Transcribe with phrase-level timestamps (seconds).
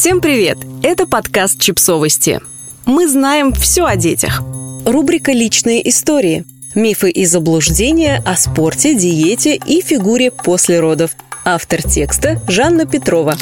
[0.00, 0.58] Всем привет!
[0.84, 2.40] Это подкаст «Чипсовости».
[2.86, 4.44] Мы знаем все о детях.
[4.86, 6.44] Рубрика «Личные истории».
[6.76, 11.16] Мифы и заблуждения о спорте, диете и фигуре после родов.
[11.44, 13.36] Автор текста Жанна Петрова.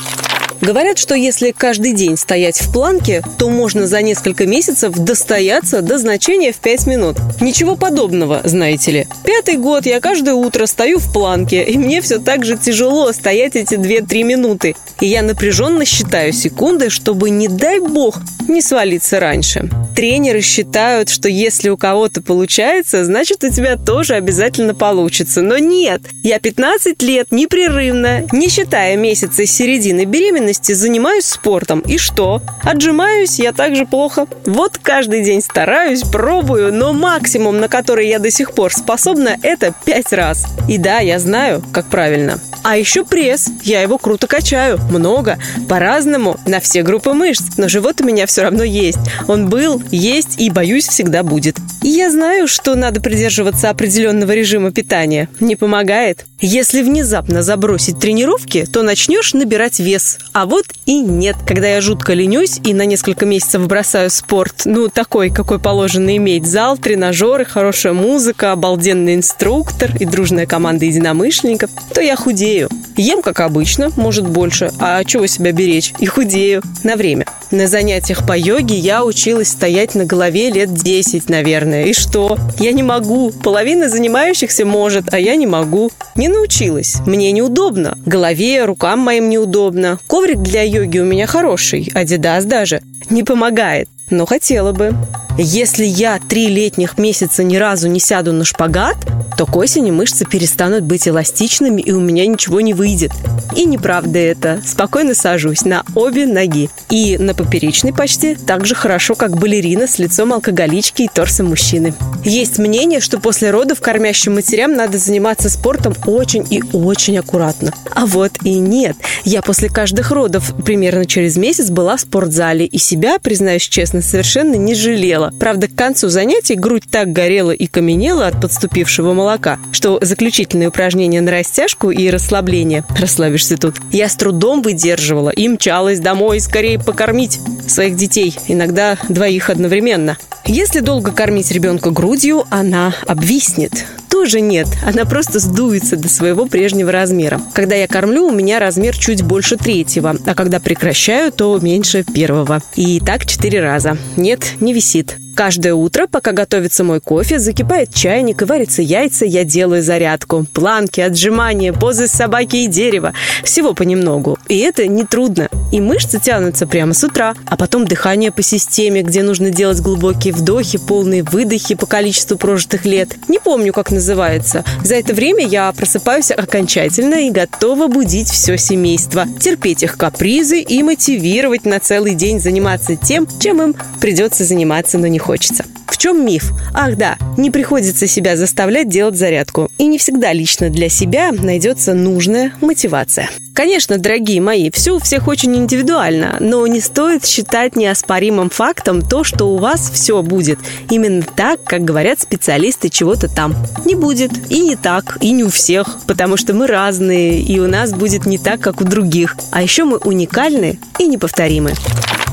[0.61, 5.99] Говорят, что если каждый день стоять в планке, то можно за несколько месяцев достояться до
[5.99, 7.17] значения в 5 минут.
[7.41, 9.07] Ничего подобного, знаете ли.
[9.25, 13.57] Пятый год я каждое утро стою в планке, и мне все так же тяжело стоять
[13.57, 14.75] эти 2-3 минуты.
[15.01, 19.69] И я напряженно считаю секунды, чтобы, не дай бог, не свалиться раньше.
[19.97, 25.41] Тренеры считают, что если у кого-то получается, значит у тебя тоже обязательно получится.
[25.41, 31.81] Но нет, я 15 лет непрерывно, не считая месяца середины беременности, занимаюсь спортом.
[31.81, 32.43] И что?
[32.63, 34.27] Отжимаюсь я также плохо.
[34.45, 39.75] Вот каждый день стараюсь, пробую, но максимум, на который я до сих пор способна, это
[39.87, 40.45] 5 раз.
[40.69, 42.39] И да, я знаю, как правильно.
[42.69, 43.49] А еще пресс.
[43.63, 44.81] Я его круто качаю.
[44.91, 45.39] Много.
[45.69, 46.37] По-разному.
[46.47, 47.45] На все группы мышц.
[47.59, 48.99] Но живот у меня все равно есть.
[49.29, 51.59] Он был, есть и, боюсь, всегда будет.
[51.85, 55.29] И я знаю, что надо придерживаться определенного режима питания.
[55.39, 56.27] Не помогает.
[56.41, 60.19] Если внезапно забросить тренировки, то начнешь набирать вес.
[60.33, 61.37] А вот и нет.
[61.47, 66.45] Когда я жутко ленюсь и на несколько месяцев бросаю спорт, ну, такой, какой положено иметь,
[66.47, 72.69] зал, тренажеры, хорошая музыка, обалденный инструктор и дружная команда единомышленников, то я худею худею.
[72.97, 74.71] Ем, как обычно, может больше.
[74.81, 75.93] А чего себя беречь?
[75.99, 76.63] И худею.
[76.83, 77.27] На время.
[77.51, 81.85] На занятиях по йоге я училась стоять на голове лет 10, наверное.
[81.85, 82.39] И что?
[82.59, 83.33] Я не могу.
[83.33, 85.91] Половина занимающихся может, а я не могу.
[86.15, 86.97] Не научилась.
[87.07, 87.99] Мне неудобно.
[88.07, 89.99] Голове, рукам моим неудобно.
[90.07, 91.91] Коврик для йоги у меня хороший.
[91.95, 92.81] Адидас даже.
[93.11, 93.89] Не помогает.
[94.11, 94.95] Но хотела бы.
[95.39, 98.97] Если я три летних месяца ни разу не сяду на шпагат,
[99.37, 103.13] то к осени мышцы перестанут быть эластичными, и у меня ничего не выйдет.
[103.55, 104.61] И неправда это.
[104.65, 106.71] Спокойно сажусь на обе ноги.
[106.91, 111.95] И на поперечной почти так же хорошо, как балерина с лицом алкоголички и торсом мужчины.
[112.25, 117.73] Есть мнение, что после родов кормящим матерям надо заниматься спортом очень и очень аккуратно.
[117.95, 118.97] А вот и нет.
[119.25, 124.55] Я после каждых родов примерно через месяц была в спортзале и себя, признаюсь честно, совершенно
[124.55, 125.26] не жалела.
[125.39, 131.21] Правда, к концу занятий грудь так горела и каменела от подступившего молока, что заключительные упражнения
[131.21, 137.41] на растяжку и расслабление, расслабишься тут, я с трудом выдерживала и мчалась домой скорее покормить
[137.67, 140.17] своих детей, иногда двоих одновременно.
[140.45, 143.87] Если долго кормить ребенка грудью, она обвиснет
[144.27, 144.67] тоже нет.
[144.85, 147.41] Она просто сдуется до своего прежнего размера.
[147.55, 152.61] Когда я кормлю, у меня размер чуть больше третьего, а когда прекращаю, то меньше первого.
[152.75, 153.97] И так четыре раза.
[154.17, 155.17] Нет, не висит.
[155.37, 160.47] Каждое утро, пока готовится мой кофе, закипает чайник и варятся яйца, я делаю зарядку.
[160.55, 163.13] Планки, отжимания, позы собаки и дерева.
[163.45, 164.39] Всего понемногу.
[164.49, 165.51] И это нетрудно.
[165.73, 167.35] И мышцы тянутся прямо с утра.
[167.45, 172.87] А потом дыхание по системе, где нужно делать глубокие вдохи, полные выдохи по количеству прожитых
[172.87, 173.11] лет.
[173.29, 174.65] Не помню, как называется.
[174.85, 179.27] За это время я просыпаюсь окончательно и готова будить все семейство.
[179.39, 185.09] Терпеть их капризы и мотивировать на целый день заниматься тем, чем им придется заниматься, но
[185.09, 185.65] не хочется.
[185.87, 186.53] В чем миф?
[186.75, 189.71] Ах да, не приходится себя заставлять делать зарядку.
[189.79, 193.31] И не всегда лично для себя найдется нужная мотивация.
[193.55, 199.25] Конечно, дорогие мои, все у всех очень индивидуально, но не стоит считать неоспоримым фактом то,
[199.25, 200.59] что у вас все будет
[200.91, 203.57] именно так, как говорят специалисты чего-то там.
[203.87, 207.67] Не будет и не так, и не у всех, потому что мы разные, и у
[207.67, 209.35] нас будет не так, как у других.
[209.53, 211.73] А еще мы уникальны и неповторимы.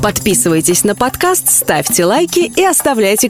[0.04, 3.30] Подписывайтесь на подкаст, ставьте лайки и оставляйте